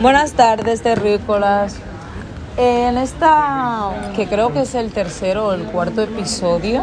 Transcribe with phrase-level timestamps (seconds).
[0.00, 1.76] Buenas tardes, terrícolas.
[2.56, 6.82] En esta, que creo que es el tercero o el cuarto episodio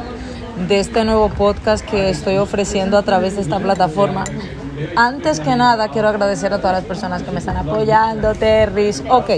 [0.68, 4.24] de este nuevo podcast que estoy ofreciendo a través de esta plataforma.
[4.96, 9.04] Antes que nada, quiero agradecer a todas las personas que me están apoyando, Terris.
[9.10, 9.32] Ok,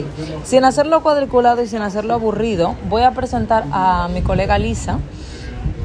[0.43, 4.99] sin hacerlo cuadriculado y sin hacerlo aburrido, voy a presentar a mi colega Lisa,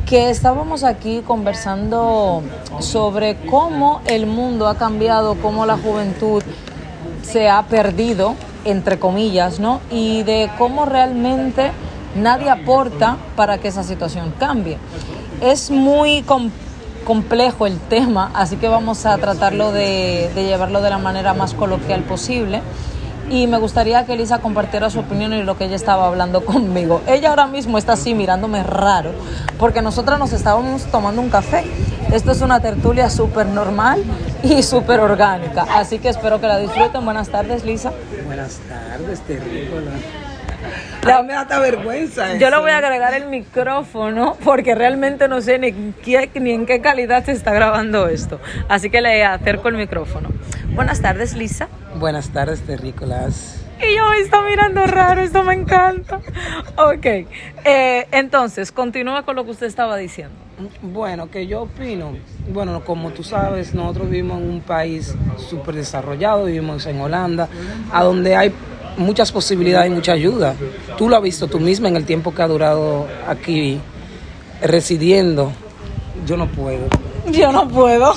[0.07, 2.43] que estábamos aquí conversando
[2.81, 6.43] sobre cómo el mundo ha cambiado, cómo la juventud
[7.25, 8.35] se ha perdido,
[8.65, 9.81] entre comillas, ¿no?
[9.91, 11.73] Y de cómo realmente
[12.17, 14.79] nadie aporta para que esa situación cambie.
[15.41, 16.25] Es muy
[17.05, 21.55] complejo el tema, así que vamos a tratarlo de, de llevarlo de la manera más
[21.55, 22.63] coloquial posible
[23.31, 27.01] y me gustaría que Elisa compartiera su opinión y lo que ella estaba hablando conmigo.
[27.07, 29.11] Ella ahora mismo está así mirándome raro
[29.59, 31.65] porque nosotras nos estábamos tomando un café.
[32.13, 34.03] Esto es una tertulia súper normal
[34.59, 37.05] y súper orgánica, así que espero que la disfruten.
[37.05, 37.93] Buenas tardes, Lisa.
[38.27, 39.93] Buenas tardes, terrícola.
[41.03, 42.37] La, me da hasta vergüenza.
[42.37, 46.67] Yo le voy a agregar el micrófono porque realmente no sé ni, qué, ni en
[46.67, 48.41] qué calidad se está grabando esto.
[48.69, 50.31] Así que le acerco el micrófono.
[50.75, 51.69] Buenas tardes, Lisa.
[51.97, 53.64] Buenas tardes, terrícolas.
[53.83, 56.21] Y yo me está mirando raro, esto me encanta.
[56.77, 57.07] Ok,
[57.65, 60.35] eh, entonces, continúa con lo que usted estaba diciendo.
[60.83, 62.13] Bueno, que yo opino,
[62.49, 67.49] bueno, como tú sabes, nosotros vivimos en un país súper desarrollado, vivimos en Holanda,
[67.91, 68.53] a donde hay
[68.97, 70.55] muchas posibilidades y mucha ayuda.
[70.97, 73.81] Tú lo has visto tú misma en el tiempo que ha durado aquí
[74.63, 75.53] residiendo.
[76.25, 76.87] Yo no puedo.
[77.31, 78.15] Yo no puedo.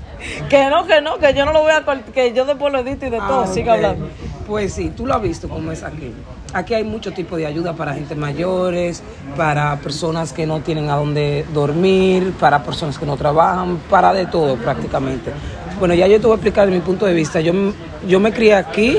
[0.48, 3.06] que no, que no, que yo no lo voy a que yo después lo edito
[3.06, 4.08] y de todo, ah, siga hablando.
[4.46, 6.12] Pues sí, tú lo has visto como es aquí.
[6.52, 9.02] Aquí hay mucho tipo de ayuda para gente mayores,
[9.36, 14.26] para personas que no tienen a dónde dormir, para personas que no trabajan, para de
[14.26, 15.32] todo prácticamente.
[15.80, 17.40] Bueno, ya yo te voy a explicar de mi punto de vista.
[17.40, 17.52] Yo,
[18.06, 18.98] yo me crié aquí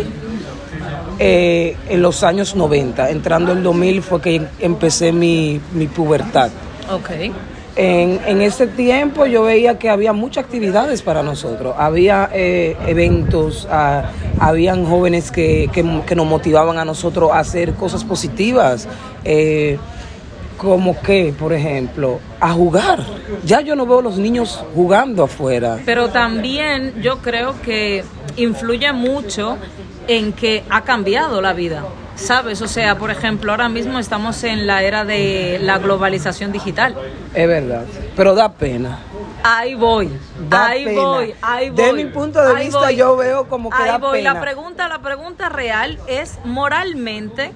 [1.18, 3.09] eh, en los años 90.
[3.09, 6.52] Entrando el 2000 fue que empecé mi, mi pubertad.
[6.92, 7.09] Ok.
[7.80, 14.10] En, ese tiempo yo veía que había muchas actividades para nosotros, había eh, eventos, ah,
[14.40, 15.70] habían jóvenes que,
[16.16, 18.88] nos motivaban a nosotros a hacer cosas positivas,
[19.24, 19.78] eh,
[20.58, 23.06] como que, por ejemplo, a jugar.
[23.46, 25.78] Ya yo no veo los niños jugando afuera.
[25.86, 28.04] Pero también yo creo que
[28.38, 29.58] influye mucho
[30.08, 31.84] en que ha cambiado la vida.
[32.17, 32.61] ¿Sabes?
[32.61, 36.95] O sea, por ejemplo, ahora mismo estamos en la era de la globalización digital.
[37.33, 37.85] Es verdad,
[38.16, 39.00] pero da pena.
[39.44, 40.11] Ahí voy,
[40.51, 41.85] ahí voy, ahí voy.
[41.85, 44.22] De mi punto de vista yo veo como que ahí voy.
[44.23, 47.53] La pregunta, la pregunta real es moralmente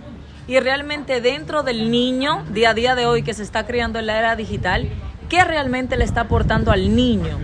[0.48, 4.06] y realmente dentro del niño día a día de hoy que se está criando en
[4.06, 4.90] la era digital,
[5.32, 7.38] ¿qué realmente le está aportando al niño?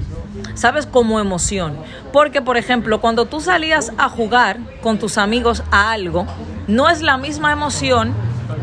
[0.56, 0.86] ¿Sabes?
[0.86, 1.78] Como emoción.
[2.12, 6.28] Porque, por ejemplo, cuando tú salías a jugar con tus amigos a algo,
[6.68, 8.14] no es la misma emoción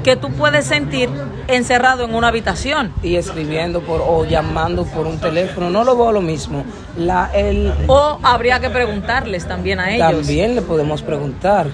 [0.02, 1.08] que tú puedes sentir
[1.48, 2.92] encerrado en una habitación.
[3.02, 6.62] Y escribiendo por, o llamando por un teléfono, no lo veo lo mismo.
[6.98, 10.10] La, el, o habría que preguntarles también a ellos.
[10.10, 11.68] También le podemos preguntar.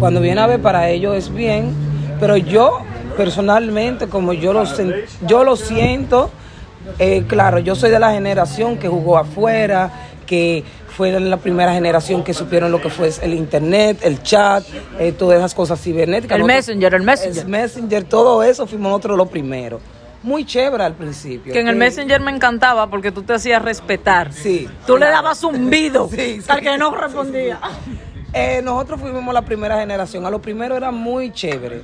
[0.00, 1.72] Cuando viene a ver para ellos es bien,
[2.18, 2.80] pero yo
[3.16, 4.64] personalmente, como yo lo,
[5.26, 6.32] yo lo siento,
[6.98, 9.90] eh, claro, yo soy de la generación que jugó afuera,
[10.26, 10.64] que
[10.96, 14.64] fue la primera generación que supieron lo que fue el internet, el chat,
[14.98, 16.38] eh, todas esas cosas cibernéticas.
[16.38, 17.42] El messenger, el messenger.
[17.44, 19.80] El messenger, todo eso fuimos nosotros los primeros.
[20.22, 21.52] Muy chévere al principio.
[21.52, 24.32] Que en el messenger me encantaba porque tú te hacías respetar.
[24.32, 24.68] Sí.
[24.86, 27.58] Tú le dabas zumbido sí, al que no respondía.
[28.34, 30.26] Eh, nosotros fuimos la primera generación.
[30.26, 31.82] A lo primero era muy chévere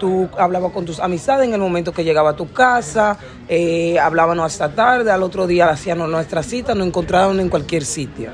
[0.00, 3.16] tú hablabas con tus amistades en el momento que llegaba a tu casa,
[3.48, 8.30] eh, hablábamos hasta tarde, al otro día hacíamos nuestra cita, nos encontrábamos en cualquier sitio.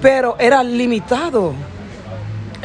[0.00, 1.54] Pero era limitado.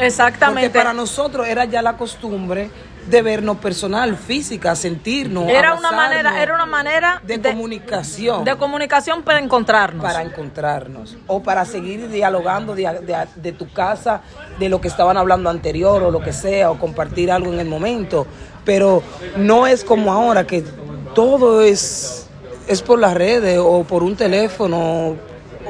[0.06, 0.68] Exactamente.
[0.68, 2.70] Porque para nosotros era ya la costumbre
[3.06, 5.48] de vernos personal, física, sentirnos.
[5.48, 8.44] Era una manera, era una manera de, comunicación.
[8.44, 10.04] De comunicación para encontrarnos.
[10.04, 11.16] Para encontrarnos.
[11.26, 14.22] O para seguir dialogando de, tu casa,
[14.58, 17.68] de lo que estaban hablando anterior o lo que sea, o compartir algo en el
[17.68, 18.26] momento.
[18.64, 19.02] Pero
[19.36, 20.64] no es como ahora que
[21.14, 22.28] todo es,
[22.68, 25.16] es por las redes o por un teléfono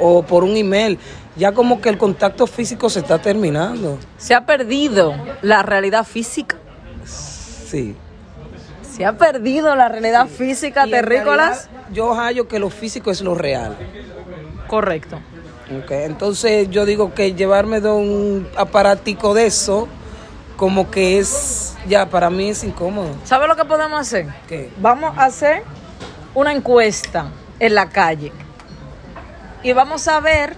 [0.00, 0.98] o por un email
[1.36, 3.98] ya como que el contacto físico se está terminando.
[4.18, 6.56] Se ha perdido la realidad física.
[7.04, 7.96] Sí.
[8.82, 11.68] Se ha perdido la realidad física terrícolas.
[11.92, 13.76] Yo hallo que lo físico es lo real.
[14.66, 15.18] Correcto.
[15.84, 19.88] Okay, entonces yo digo que llevarme de un aparatico de eso,
[20.56, 23.08] como que es, ya para mí es incómodo.
[23.24, 24.26] ¿Sabe lo que podemos hacer?
[24.46, 24.70] ¿Qué?
[24.80, 25.62] Vamos a hacer
[26.34, 28.32] una encuesta en la calle
[29.62, 30.54] y vamos a ver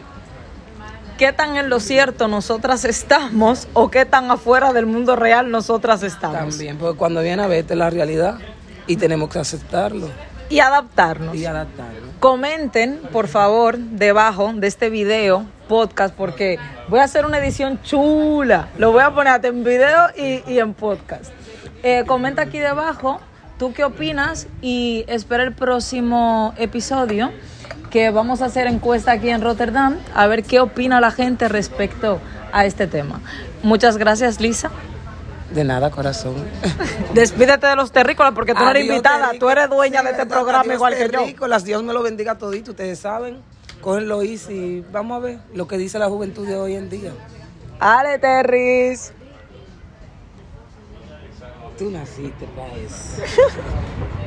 [1.19, 6.03] qué tan en lo cierto nosotras estamos o qué tan afuera del mundo real nosotras
[6.03, 6.51] estamos.
[6.57, 8.39] También, porque cuando viene a verte la realidad
[8.87, 10.09] y tenemos que aceptarlo
[10.49, 11.35] Y adaptarnos.
[11.37, 12.01] y adaptarlo.
[12.21, 16.59] Comenten, por favor, debajo de este video, podcast, porque
[16.89, 18.69] voy a hacer una edición chula.
[18.79, 21.33] Lo voy a poner hasta en video y, y en podcast.
[21.83, 23.21] Eh, comenta aquí debajo,
[23.59, 27.31] tú qué opinas y espera el próximo episodio
[27.95, 32.19] que vamos a hacer encuesta aquí en Rotterdam a ver qué opina la gente respecto
[32.53, 33.21] a este tema.
[33.63, 34.73] Muchas gracias, Lisa.
[35.53, 36.35] De nada, corazón.
[37.15, 40.27] Despídete de los terrícolas porque tú no eres invitada, tú eres dueña Sí, de este
[40.27, 41.21] programa adiós, igual que yo.
[41.21, 41.63] terrícolas.
[41.65, 43.39] Dios me lo bendiga todito, ustedes saben.
[43.81, 44.85] Cógenlo easy.
[44.91, 47.13] Vamos a ver lo que dice la juventud de hoy en día.
[47.79, 49.13] Ale, Terris.
[51.79, 53.23] Tú naciste para eso.